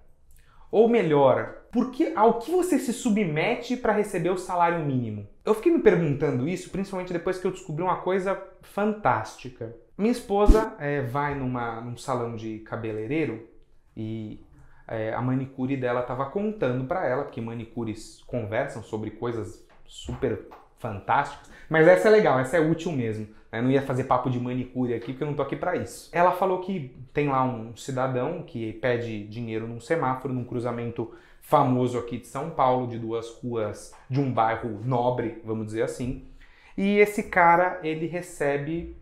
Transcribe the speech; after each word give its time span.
Ou 0.70 0.88
melhor, 0.88 1.64
porque 1.72 2.12
ao 2.14 2.38
que 2.38 2.50
você 2.50 2.78
se 2.78 2.92
submete 2.92 3.76
para 3.76 3.92
receber 3.92 4.30
o 4.30 4.38
salário 4.38 4.84
mínimo? 4.84 5.26
Eu 5.44 5.54
fiquei 5.54 5.72
me 5.72 5.80
perguntando 5.80 6.46
isso, 6.46 6.70
principalmente 6.70 7.12
depois 7.12 7.38
que 7.38 7.46
eu 7.46 7.50
descobri 7.50 7.82
uma 7.82 8.02
coisa 8.02 8.40
fantástica. 8.62 9.74
Minha 9.96 10.12
esposa 10.12 10.74
é, 10.78 11.02
vai 11.02 11.34
numa, 11.34 11.80
num 11.80 11.96
salão 11.96 12.36
de 12.36 12.58
cabeleireiro 12.60 13.48
e 13.96 14.44
é, 14.90 15.14
a 15.14 15.22
manicure 15.22 15.76
dela 15.76 16.00
estava 16.00 16.26
contando 16.26 16.84
para 16.84 17.06
ela, 17.06 17.22
porque 17.22 17.40
manicures 17.40 18.22
conversam 18.26 18.82
sobre 18.82 19.12
coisas 19.12 19.64
super 19.86 20.48
fantásticas, 20.78 21.50
mas 21.68 21.86
essa 21.86 22.08
é 22.08 22.10
legal, 22.10 22.40
essa 22.40 22.56
é 22.56 22.60
útil 22.60 22.90
mesmo. 22.90 23.28
Eu 23.52 23.62
não 23.62 23.70
ia 23.70 23.82
fazer 23.82 24.04
papo 24.04 24.30
de 24.30 24.38
manicure 24.38 24.94
aqui 24.94 25.12
porque 25.12 25.22
eu 25.22 25.26
não 25.26 25.34
tô 25.34 25.42
aqui 25.42 25.56
para 25.56 25.76
isso. 25.76 26.08
Ela 26.12 26.32
falou 26.32 26.60
que 26.60 26.96
tem 27.12 27.28
lá 27.28 27.44
um 27.44 27.76
cidadão 27.76 28.42
que 28.42 28.74
pede 28.74 29.24
dinheiro 29.26 29.66
num 29.66 29.80
semáforo, 29.80 30.32
num 30.32 30.44
cruzamento 30.44 31.12
famoso 31.40 31.98
aqui 31.98 32.18
de 32.18 32.28
São 32.28 32.50
Paulo, 32.50 32.86
de 32.86 32.98
duas 32.98 33.28
ruas 33.42 33.92
de 34.08 34.20
um 34.20 34.32
bairro 34.32 34.80
nobre, 34.84 35.40
vamos 35.44 35.66
dizer 35.66 35.82
assim. 35.82 36.28
E 36.76 36.98
esse 36.98 37.24
cara, 37.24 37.80
ele 37.82 38.06
recebe 38.06 38.96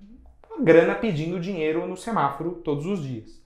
grana 0.62 0.94
pedindo 0.94 1.38
dinheiro 1.38 1.86
no 1.86 1.96
semáforo 1.96 2.52
todos 2.64 2.86
os 2.86 3.02
dias. 3.02 3.38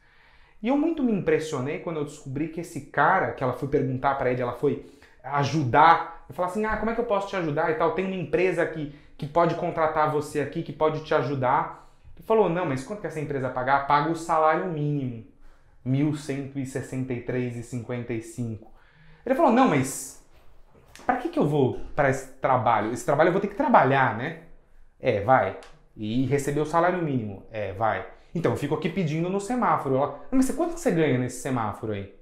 E 0.62 0.68
eu 0.68 0.76
muito 0.76 1.02
me 1.02 1.12
impressionei 1.12 1.80
quando 1.80 1.96
eu 1.96 2.04
descobri 2.04 2.48
que 2.48 2.60
esse 2.60 2.82
cara, 2.82 3.32
que 3.32 3.42
ela 3.42 3.52
foi 3.52 3.68
perguntar 3.68 4.14
para 4.14 4.30
ele, 4.30 4.40
ela 4.40 4.52
foi 4.52 4.86
ajudar, 5.24 6.24
eu 6.28 6.34
falar 6.34 6.48
assim: 6.48 6.64
"Ah, 6.64 6.76
como 6.76 6.90
é 6.90 6.94
que 6.94 7.00
eu 7.00 7.04
posso 7.04 7.28
te 7.28 7.36
ajudar?" 7.36 7.70
e 7.70 7.74
tal, 7.74 7.92
tem 7.92 8.06
uma 8.06 8.14
empresa 8.14 8.64
que 8.66 8.94
que 9.22 9.28
pode 9.28 9.54
contratar 9.54 10.10
você 10.10 10.40
aqui, 10.40 10.64
que 10.64 10.72
pode 10.72 11.04
te 11.04 11.14
ajudar. 11.14 11.88
Ele 12.16 12.26
falou, 12.26 12.48
não, 12.48 12.66
mas 12.66 12.82
quanto 12.82 13.00
que 13.00 13.06
essa 13.06 13.20
empresa 13.20 13.48
pagar? 13.48 13.86
Paga 13.86 14.10
o 14.10 14.16
salário 14.16 14.66
mínimo, 14.66 15.24
R$ 15.86 15.92
1.163,55. 15.92 18.66
Ele 19.24 19.34
falou, 19.36 19.52
não, 19.52 19.68
mas 19.68 20.20
para 21.06 21.18
que, 21.18 21.28
que 21.28 21.38
eu 21.38 21.46
vou 21.46 21.78
para 21.94 22.10
esse 22.10 22.32
trabalho? 22.40 22.92
Esse 22.92 23.06
trabalho 23.06 23.28
eu 23.28 23.32
vou 23.32 23.40
ter 23.40 23.46
que 23.46 23.54
trabalhar, 23.54 24.16
né? 24.16 24.40
É, 24.98 25.20
vai. 25.20 25.56
E 25.96 26.26
receber 26.26 26.60
o 26.60 26.66
salário 26.66 27.00
mínimo. 27.00 27.44
É, 27.52 27.72
vai. 27.74 28.04
Então, 28.34 28.52
eu 28.52 28.56
fico 28.56 28.74
aqui 28.74 28.88
pedindo 28.88 29.28
no 29.28 29.40
semáforo. 29.40 29.96
Ela, 29.96 30.20
mas 30.30 30.50
quanto 30.50 30.74
que 30.74 30.80
você 30.80 30.90
ganha 30.90 31.18
nesse 31.18 31.42
semáforo 31.42 31.92
aí? 31.92 32.14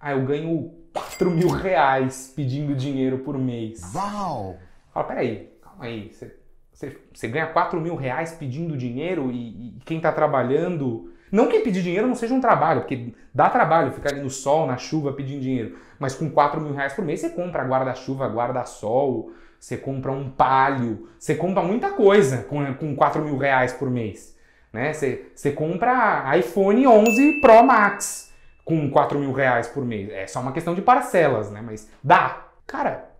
Ah, 0.00 0.12
eu 0.12 0.24
ganho 0.24 0.72
4 0.92 1.30
mil 1.30 1.48
reais 1.48 2.32
pedindo 2.34 2.74
dinheiro 2.74 3.18
por 3.18 3.38
mês. 3.38 3.80
Uau! 3.94 4.56
Fala, 4.92 5.06
peraí, 5.06 5.50
aí, 5.78 6.12
você, 6.12 6.36
você, 6.72 6.96
você 7.12 7.28
ganha 7.28 7.46
4 7.46 7.80
mil 7.80 7.94
reais 7.96 8.32
pedindo 8.32 8.76
dinheiro 8.76 9.30
e, 9.30 9.76
e 9.76 9.80
quem 9.84 9.96
está 9.98 10.12
trabalhando. 10.12 11.12
Não 11.30 11.48
que 11.48 11.60
pedir 11.60 11.82
dinheiro 11.82 12.06
não 12.06 12.14
seja 12.14 12.34
um 12.34 12.40
trabalho, 12.40 12.82
porque 12.82 13.14
dá 13.32 13.48
trabalho 13.48 13.92
ficar 13.92 14.10
ali 14.10 14.20
no 14.20 14.28
sol, 14.28 14.66
na 14.66 14.76
chuva 14.76 15.12
pedindo 15.12 15.40
dinheiro. 15.40 15.78
Mas 15.98 16.14
com 16.14 16.30
4 16.30 16.60
mil 16.60 16.74
reais 16.74 16.92
por 16.92 17.04
mês 17.04 17.20
você 17.20 17.30
compra 17.30 17.64
guarda-chuva, 17.64 18.28
guarda-sol, 18.28 19.32
você 19.58 19.76
compra 19.76 20.12
um 20.12 20.28
palio, 20.28 21.08
você 21.18 21.34
compra 21.34 21.62
muita 21.62 21.90
coisa 21.90 22.42
com, 22.42 22.74
com 22.74 22.94
4 22.94 23.24
mil 23.24 23.38
reais 23.38 23.72
por 23.72 23.88
mês. 23.88 24.36
Né? 24.72 24.92
Você, 24.92 25.52
compra 25.54 26.36
iPhone 26.36 26.86
11 26.86 27.40
Pro 27.40 27.62
Max 27.62 28.32
com 28.64 28.90
4 28.90 29.18
mil 29.18 29.32
reais 29.32 29.68
por 29.68 29.84
mês. 29.84 30.08
É 30.10 30.26
só 30.26 30.40
uma 30.40 30.52
questão 30.52 30.74
de 30.74 30.82
parcelas, 30.82 31.50
né? 31.50 31.60
Mas 31.60 31.90
dá. 32.02 32.46
Cara, 32.66 33.10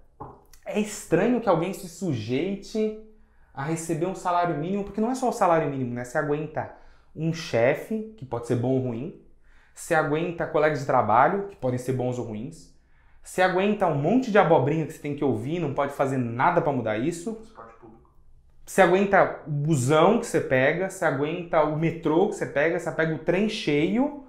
é 0.64 0.80
estranho 0.80 1.40
que 1.40 1.48
alguém 1.48 1.72
se 1.72 1.88
sujeite 1.88 2.98
a 3.52 3.64
receber 3.64 4.06
um 4.06 4.14
salário 4.14 4.56
mínimo, 4.56 4.84
porque 4.84 5.00
não 5.00 5.10
é 5.10 5.14
só 5.14 5.28
o 5.28 5.32
salário 5.32 5.68
mínimo, 5.68 5.94
né? 5.94 6.04
Você 6.04 6.16
aguenta 6.16 6.74
um 7.14 7.32
chefe, 7.34 8.14
que 8.16 8.24
pode 8.24 8.46
ser 8.46 8.56
bom 8.56 8.70
ou 8.70 8.80
ruim, 8.80 9.20
você 9.74 9.94
aguenta 9.94 10.46
colegas 10.46 10.80
de 10.80 10.86
trabalho, 10.86 11.48
que 11.48 11.56
podem 11.56 11.78
ser 11.78 11.92
bons 11.92 12.18
ou 12.18 12.24
ruins, 12.24 12.72
você 13.22 13.40
aguenta 13.40 13.86
um 13.86 13.94
monte 13.94 14.30
de 14.30 14.38
abobrinha 14.38 14.86
que 14.86 14.92
você 14.92 14.98
tem 14.98 15.14
que 15.14 15.22
ouvir, 15.22 15.60
não 15.60 15.74
pode 15.74 15.92
fazer 15.92 16.16
nada 16.16 16.60
para 16.60 16.72
mudar 16.72 16.98
isso. 16.98 17.34
Você 17.34 17.81
aguenta 18.80 19.42
o 19.46 19.50
busão 19.50 20.20
que 20.20 20.26
você 20.26 20.40
pega, 20.40 20.88
você 20.88 21.04
aguenta 21.04 21.62
o 21.64 21.76
metrô 21.78 22.28
que 22.28 22.36
você 22.36 22.46
pega, 22.46 22.78
você 22.78 22.90
pega 22.92 23.14
o 23.14 23.18
trem 23.18 23.48
cheio 23.48 24.24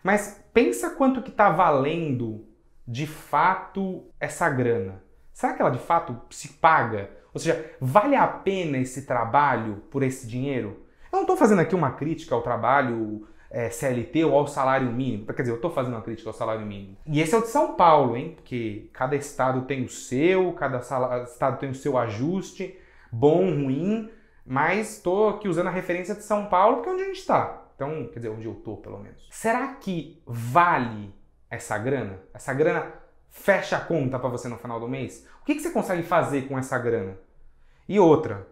Mas 0.04 0.44
pensa 0.54 0.92
quanto 0.92 1.22
que 1.22 1.32
tá 1.32 1.50
valendo 1.50 2.46
de 2.88 3.08
fato 3.08 4.06
essa 4.20 4.50
grana. 4.50 5.04
Será 5.32 5.54
que 5.54 5.62
ela 5.62 5.72
de 5.72 5.80
fato 5.80 6.20
se 6.30 6.50
paga? 6.50 7.10
Ou 7.34 7.40
seja, 7.40 7.74
vale 7.80 8.16
a 8.16 8.28
pena 8.28 8.78
esse 8.78 9.06
trabalho 9.06 9.84
por 9.90 10.04
esse 10.04 10.28
dinheiro? 10.28 10.86
Eu 11.12 11.18
não 11.18 11.22
estou 11.22 11.38
fazendo 11.38 11.60
aqui 11.60 11.76
uma 11.76 11.92
crítica 11.92 12.36
ao 12.36 12.42
trabalho 12.42 13.28
é, 13.50 13.70
CLT 13.70 14.26
ou 14.26 14.38
ao 14.38 14.48
salário 14.48 14.92
mínimo. 14.92 15.26
Quer 15.26 15.42
dizer, 15.42 15.52
eu 15.52 15.56
estou 15.56 15.72
fazendo 15.72 15.94
uma 15.94 16.02
crítica 16.02 16.30
ao 16.30 16.34
salário 16.34 16.66
mínimo. 16.66 16.98
E 17.06 17.20
esse 17.20 17.36
é 17.36 17.38
o 17.38 17.42
de 17.42 17.48
São 17.48 17.76
Paulo, 17.76 18.16
hein? 18.16 18.34
Porque 18.36 18.90
cada 18.94 19.16
estado 19.16 19.64
tem 19.64 19.84
o 19.84 19.90
seu, 19.90 20.54
cada 20.54 20.80
estado 21.24 21.60
tem 21.60 21.70
o 21.70 21.76
seu 21.76 21.98
ajuste, 21.98 22.78
bom, 23.12 23.46
ruim. 23.46 24.10
Mas 24.46 24.98
estou 24.98 25.30
aqui 25.30 25.48
usando 25.48 25.68
a 25.68 25.72
referência 25.72 26.16
de 26.16 26.24
São 26.24 26.46
Paulo, 26.48 26.78
porque 26.78 26.90
é 26.90 26.94
onde 26.94 27.04
a 27.04 27.06
gente 27.08 27.20
está. 27.20 27.61
Então, 27.82 28.06
quer 28.10 28.20
dizer, 28.20 28.30
onde 28.30 28.46
eu 28.46 28.52
estou, 28.54 28.78
pelo 28.78 29.00
menos. 29.00 29.28
Será 29.32 29.74
que 29.74 30.22
vale 30.28 31.12
essa 31.50 31.76
grana? 31.80 32.20
Essa 32.32 32.54
grana 32.54 32.94
fecha 33.32 33.78
a 33.78 33.80
conta 33.80 34.20
para 34.20 34.30
você 34.30 34.48
no 34.48 34.60
final 34.60 34.80
do 34.80 34.88
mês? 34.88 35.28
O 35.42 35.46
que, 35.46 35.56
que 35.56 35.62
você 35.62 35.72
consegue 35.72 36.04
fazer 36.04 36.48
com 36.48 36.60
essa 36.60 36.78
grana? 36.78 37.18
E 37.90 38.00
outra, 38.00 38.48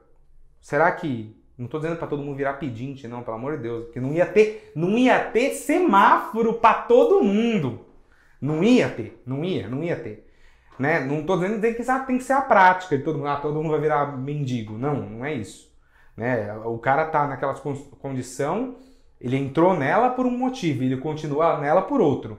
será 0.60 0.92
que 0.92 1.40
não 1.56 1.66
estou 1.66 1.80
dizendo 1.80 2.00
para 2.00 2.08
todo 2.08 2.24
mundo 2.24 2.38
virar 2.38 2.54
pedinte, 2.54 3.08
não, 3.08 3.22
pelo 3.22 3.38
amor 3.38 3.58
de 3.58 3.64
Deus, 3.64 3.84
porque 3.84 4.00
não 4.00 4.14
ia 4.14 4.26
ter, 4.26 4.72
não 4.76 4.98
ia 4.98 5.24
ter 5.26 5.52
semáforo 5.52 6.56
para 6.56 6.82
todo 6.82 7.24
mundo. 7.24 7.86
Não 8.42 8.64
ia 8.64 8.90
ter, 8.90 9.22
não 9.28 9.46
ia, 9.46 9.68
não 9.68 9.84
ia 9.84 9.96
ter. 9.96 10.28
Né? 10.80 11.02
Não 11.02 11.20
estou 11.20 11.38
dizendo 11.38 11.62
que 11.62 11.84
tem 12.08 12.18
que 12.18 12.24
ser 12.24 12.34
a 12.34 12.42
prática 12.42 12.98
de 12.98 13.04
todo 13.04 13.20
mundo, 13.20 13.28
ah, 13.28 13.38
todo 13.38 13.54
mundo 13.54 13.70
vai 13.70 13.80
virar 13.80 14.18
mendigo. 14.18 14.76
Não, 14.76 14.96
não 14.96 15.24
é 15.24 15.36
isso. 15.36 15.72
Né? 16.18 16.52
O 16.66 16.80
cara 16.80 17.06
tá 17.06 17.28
naquela 17.28 17.54
condição, 17.54 18.76
ele 19.20 19.38
entrou 19.38 19.78
nela 19.78 20.10
por 20.10 20.26
um 20.26 20.38
motivo, 20.38 20.84
ele 20.84 20.98
continua 20.98 21.60
nela 21.60 21.82
por 21.82 22.02
outro. 22.02 22.38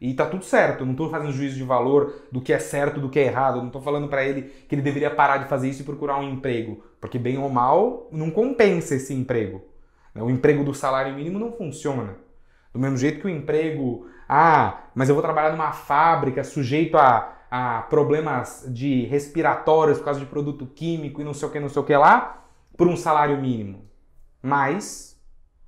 E 0.00 0.14
tá 0.14 0.26
tudo 0.26 0.44
certo, 0.44 0.80
eu 0.80 0.86
não 0.86 0.94
estou 0.94 1.08
fazendo 1.08 1.30
juízo 1.32 1.56
de 1.56 1.62
valor 1.62 2.24
do 2.32 2.40
que 2.40 2.52
é 2.52 2.58
certo, 2.58 2.98
do 2.98 3.08
que 3.08 3.20
é 3.20 3.26
errado, 3.26 3.56
eu 3.56 3.60
não 3.60 3.68
estou 3.68 3.80
falando 3.80 4.08
para 4.08 4.24
ele 4.24 4.42
que 4.68 4.74
ele 4.74 4.82
deveria 4.82 5.10
parar 5.10 5.36
de 5.36 5.48
fazer 5.48 5.68
isso 5.68 5.82
e 5.82 5.84
procurar 5.84 6.18
um 6.18 6.28
emprego, 6.28 6.82
porque 7.00 7.18
bem 7.18 7.38
ou 7.38 7.48
mal 7.48 8.08
não 8.10 8.30
compensa 8.30 8.96
esse 8.96 9.14
emprego. 9.14 9.62
O 10.14 10.28
emprego 10.28 10.64
do 10.64 10.74
salário 10.74 11.14
mínimo 11.14 11.38
não 11.38 11.52
funciona. 11.52 12.16
Do 12.72 12.80
mesmo 12.80 12.96
jeito 12.96 13.20
que 13.20 13.26
o 13.26 13.30
emprego, 13.30 14.06
ah, 14.28 14.86
mas 14.94 15.08
eu 15.08 15.14
vou 15.14 15.22
trabalhar 15.22 15.52
numa 15.52 15.72
fábrica 15.72 16.42
sujeito 16.42 16.96
a, 16.98 17.32
a 17.50 17.82
problemas 17.82 18.66
de 18.68 19.04
respiratórios 19.04 19.98
por 19.98 20.04
causa 20.04 20.20
de 20.20 20.26
produto 20.26 20.66
químico 20.66 21.20
e 21.20 21.24
não 21.24 21.32
sei 21.32 21.48
o 21.48 21.50
que, 21.52 21.60
não 21.60 21.68
sei 21.68 21.80
o 21.80 21.84
que 21.84 21.96
lá, 21.96 22.44
por 22.76 22.88
um 22.88 22.96
salário 22.96 23.40
mínimo. 23.40 23.84
Mas 24.42 25.11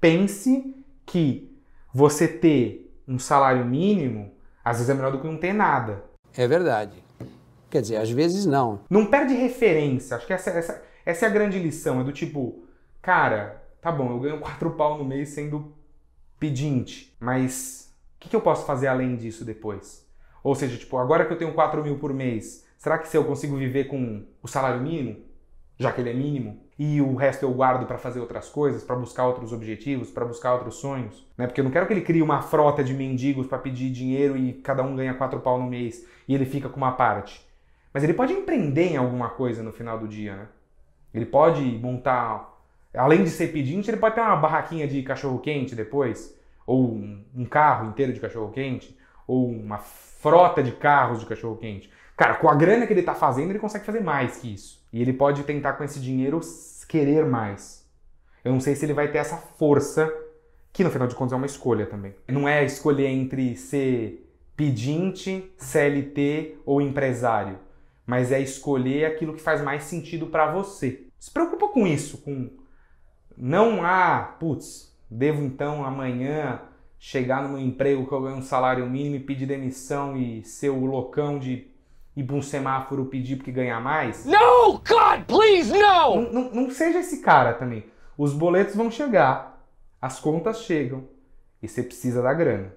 pense 0.05 0.77
que 1.07 1.51
você 1.91 2.29
ter 2.29 2.95
um 3.09 3.19
salário 3.19 3.65
mínimo, 3.65 4.35
às 4.63 4.77
vezes 4.77 4.91
é 4.91 4.95
melhor 4.95 5.11
do 5.11 5.19
que 5.19 5.27
não 5.27 5.39
ter 5.39 5.55
nada. 5.55 6.05
É 6.37 6.47
verdade. 6.47 7.03
Quer 7.71 7.81
dizer, 7.81 7.97
às 7.97 8.11
vezes 8.11 8.45
não. 8.45 8.81
Não 8.91 9.07
perde 9.07 9.33
referência. 9.33 10.19
Acho 10.19 10.27
que 10.27 10.35
essa, 10.35 10.51
essa, 10.51 10.83
essa 11.07 11.25
é 11.25 11.29
a 11.31 11.33
grande 11.33 11.59
lição. 11.59 12.03
É 12.03 12.05
do 12.05 12.13
tipo, 12.13 12.67
cara, 13.01 13.63
tá 13.81 13.91
bom, 13.91 14.11
eu 14.11 14.21
ganho 14.21 14.41
quatro 14.45 14.73
pau 14.73 14.99
no 14.99 15.07
mês 15.07 15.31
sendo 15.31 15.75
pedinte, 16.39 17.17
mas 17.19 17.91
o 18.17 18.21
que, 18.21 18.29
que 18.29 18.37
eu 18.37 18.43
posso 18.43 18.67
fazer 18.67 18.89
além 18.89 19.17
disso 19.17 19.43
depois? 19.43 20.07
Ou 20.43 20.55
seja, 20.55 20.77
tipo, 20.77 20.99
agora 20.99 21.25
que 21.25 21.33
eu 21.33 21.39
tenho 21.39 21.55
4 21.55 21.83
mil 21.83 21.99
por 21.99 22.13
mês, 22.13 22.67
será 22.77 22.99
que 22.99 23.09
se 23.09 23.17
eu 23.17 23.25
consigo 23.25 23.57
viver 23.57 23.85
com 23.85 24.27
o 24.43 24.47
salário 24.47 24.83
mínimo, 24.83 25.24
já 25.79 25.93
que 25.93 26.01
ele 26.01 26.11
é 26.11 26.15
mínimo, 26.15 26.61
e 26.79 27.01
o 27.01 27.15
resto 27.15 27.45
eu 27.45 27.53
guardo 27.53 27.87
para 27.87 27.99
fazer 27.99 28.21
outras 28.21 28.49
coisas, 28.49 28.83
para 28.83 28.97
buscar 28.97 29.27
outros 29.27 29.53
objetivos, 29.53 30.11
para 30.11 30.25
buscar 30.25 30.55
outros 30.55 30.77
sonhos, 30.77 31.27
né? 31.37 31.47
Porque 31.47 31.61
eu 31.61 31.65
não 31.65 31.71
quero 31.71 31.87
que 31.87 31.93
ele 31.93 32.01
crie 32.01 32.23
uma 32.23 32.43
frota 32.43 32.83
de 32.83 32.95
mendigos 32.95 33.47
para 33.47 33.59
pedir 33.59 33.91
dinheiro 33.91 34.37
e 34.37 34.55
cada 34.55 34.83
um 34.83 34.97
ganha 34.97 35.15
quatro 35.15 35.41
pau 35.41 35.59
no 35.59 35.69
mês 35.69 36.07
e 36.27 36.35
ele 36.35 36.45
fica 36.45 36.69
com 36.69 36.77
uma 36.77 36.93
parte. 36.93 37.47
Mas 37.93 38.03
ele 38.03 38.15
pode 38.15 38.33
empreender 38.33 38.93
em 38.93 38.97
alguma 38.97 39.31
coisa 39.31 39.63
no 39.63 39.73
final 39.73 39.99
do 39.99 40.09
dia, 40.09 40.35
né? 40.37 40.49
Ele 41.13 41.27
pode 41.27 41.63
montar 41.63 42.55
Além 42.97 43.25
de 43.25 43.31
ser 43.31 43.49
pedinte, 43.49 43.91
ele 43.91 43.97
pode 43.97 44.15
ter 44.15 44.21
uma 44.21 44.37
barraquinha 44.37 44.87
de 44.87 45.03
cachorro-quente 45.03 45.75
depois, 45.75 46.39
ou 46.65 46.95
um, 46.95 47.45
carro 47.45 47.89
inteiro 47.89 48.13
de 48.13 48.21
cachorro-quente, 48.21 48.97
ou 49.27 49.51
uma 49.51 49.79
frota 49.79 50.63
de 50.63 50.73
carros 50.73 51.21
de 51.21 51.27
cachorro-quente. 51.27 51.91
Cara, 52.17 52.35
com 52.35 52.49
a 52.49 52.55
grana 52.55 52.87
que 52.87 52.93
ele 52.93 53.01
está 53.01 53.15
fazendo, 53.15 53.51
ele 53.51 53.59
consegue 53.59 53.85
fazer 53.85 54.01
mais 54.01 54.37
que 54.37 54.55
isso. 54.55 54.81
E 54.95 55.03
ele 55.03 55.13
pode 55.13 55.43
tentar 55.43 55.73
com 55.73 55.83
esse 55.83 55.99
dinheiro 55.99 56.41
querer 56.89 57.27
mais. 57.27 57.85
Eu 58.45 58.53
não 58.53 58.61
sei 58.61 58.77
se 58.77 58.87
ele 58.87 58.95
vai 58.95 59.11
ter 59.11 59.19
essa 59.19 59.37
força, 59.37 60.09
que 60.73 60.85
no 60.85 60.91
final 60.91 61.09
de 61.09 61.17
contas 61.17 61.33
é 61.33 61.37
uma 61.37 61.47
escolha 61.47 61.85
também. 61.85 62.15
Não 62.29 62.49
é 62.49 62.65
escolher 62.65 63.09
entre 63.09 63.57
ser 63.57 64.33
pedinte, 64.57 65.53
CLT 65.59 66.59
ou 66.65 66.81
empresário, 66.81 67.59
mas 68.07 68.31
é 68.31 68.39
escolher 68.41 69.07
aquilo 69.07 69.35
que 69.35 69.43
faz 69.43 69.61
mais 69.61 69.83
sentido 69.83 70.29
para 70.29 70.53
você. 70.53 71.09
Se 71.19 71.29
preocupa 71.29 71.67
com 71.67 71.89
isso, 71.89 72.19
com 72.19 72.49
não 73.37 73.85
ah, 73.85 74.37
putz, 74.39 74.97
devo 75.11 75.43
então 75.43 75.85
amanhã 75.85 76.61
chegar 77.01 77.43
no 77.43 77.49
meu 77.49 77.59
emprego 77.59 78.07
que 78.07 78.13
eu 78.13 78.23
ganho 78.23 78.37
um 78.37 78.43
salário 78.43 78.89
mínimo 78.89 79.17
e 79.17 79.21
pedir 79.21 79.47
demissão 79.47 80.17
e 80.17 80.45
ser 80.45 80.71
o 80.71 80.87
loucão 80.87 81.37
de 81.37 81.74
ir 82.17 82.25
para 82.25 82.37
um 82.37 82.43
semáforo 82.43 83.07
pedir 83.07 83.37
porque 83.37 83.53
ganhar 83.53 83.81
mais. 83.81 84.25
No, 84.25 84.79
God, 84.79 85.25
please, 85.27 85.73
no! 85.73 85.79
Não, 85.79 86.33
não, 86.33 86.51
não 86.51 86.71
seja 86.71 87.01
esse 87.01 87.21
cara 87.21 87.55
também. 87.55 87.85
Os 88.17 88.33
boletos 88.33 88.77
vão 88.77 88.91
chegar, 88.91 89.65
as 90.01 90.21
contas 90.21 90.63
chegam 90.63 91.05
e 91.63 91.69
você 91.69 91.83
precisa 91.83 92.23
da 92.23 92.33
grana. 92.33 92.73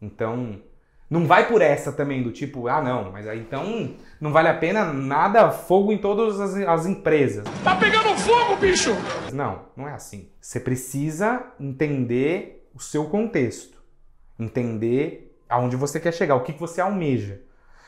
Então, 0.00 0.60
não 1.08 1.26
vai 1.26 1.48
por 1.48 1.62
essa 1.62 1.92
também 1.92 2.22
do 2.22 2.32
tipo, 2.32 2.66
ah 2.66 2.82
não, 2.82 3.12
mas 3.12 3.26
aí 3.26 3.38
então 3.38 3.94
não 4.20 4.32
vale 4.32 4.48
a 4.48 4.54
pena 4.54 4.92
nada 4.92 5.50
fogo 5.50 5.92
em 5.92 5.98
todas 5.98 6.40
as, 6.40 6.56
as 6.56 6.86
empresas. 6.86 7.44
Tá 7.62 7.76
pegando 7.76 8.16
fogo, 8.18 8.56
bicho! 8.56 8.90
Não, 9.32 9.62
não 9.76 9.88
é 9.88 9.92
assim. 9.92 10.28
Você 10.40 10.58
precisa 10.58 11.44
entender 11.58 12.68
o 12.74 12.80
seu 12.80 13.04
contexto, 13.06 13.82
entender 14.38 15.38
aonde 15.48 15.76
você 15.76 16.00
quer 16.00 16.12
chegar, 16.12 16.34
o 16.34 16.42
que, 16.42 16.52
que 16.52 16.60
você 16.60 16.80
almeja. 16.80 17.40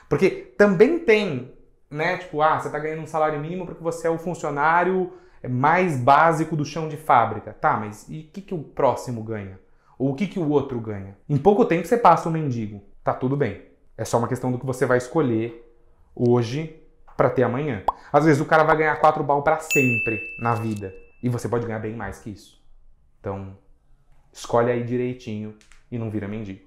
Porque 0.08 0.30
também 0.30 0.98
tem, 0.98 1.52
né? 1.90 2.18
Tipo, 2.18 2.42
ah, 2.42 2.58
você 2.58 2.68
está 2.68 2.78
ganhando 2.78 3.02
um 3.02 3.06
salário 3.06 3.40
mínimo 3.40 3.66
porque 3.66 3.82
você 3.82 4.06
é 4.06 4.10
o 4.10 4.18
funcionário 4.18 5.12
mais 5.48 5.98
básico 5.98 6.56
do 6.56 6.64
chão 6.64 6.88
de 6.88 6.96
fábrica. 6.96 7.52
Tá, 7.52 7.76
mas 7.76 8.08
e 8.08 8.20
o 8.20 8.32
que, 8.32 8.40
que 8.40 8.54
o 8.54 8.62
próximo 8.62 9.22
ganha? 9.22 9.58
Ou 9.98 10.10
o 10.10 10.14
que, 10.14 10.26
que 10.26 10.38
o 10.38 10.48
outro 10.48 10.80
ganha? 10.80 11.16
Em 11.28 11.38
pouco 11.38 11.64
tempo 11.64 11.86
você 11.86 11.96
passa 11.96 12.28
o 12.28 12.32
mendigo. 12.32 12.82
Tá 13.02 13.14
tudo 13.14 13.36
bem. 13.36 13.62
É 13.96 14.04
só 14.04 14.18
uma 14.18 14.28
questão 14.28 14.52
do 14.52 14.58
que 14.58 14.66
você 14.66 14.84
vai 14.84 14.98
escolher 14.98 15.64
hoje 16.14 16.82
para 17.16 17.30
ter 17.30 17.42
amanhã. 17.42 17.82
Às 18.12 18.24
vezes 18.24 18.40
o 18.40 18.44
cara 18.44 18.62
vai 18.62 18.76
ganhar 18.76 18.96
quatro 18.96 19.24
bal 19.24 19.42
para 19.42 19.58
sempre 19.60 20.20
na 20.38 20.54
vida. 20.54 20.94
E 21.22 21.28
você 21.28 21.48
pode 21.48 21.66
ganhar 21.66 21.78
bem 21.78 21.96
mais 21.96 22.18
que 22.18 22.30
isso. 22.30 22.62
Então, 23.20 23.56
escolhe 24.32 24.70
aí 24.70 24.84
direitinho 24.84 25.54
e 25.90 25.98
não 25.98 26.10
vira 26.10 26.28
mendigo. 26.28 26.66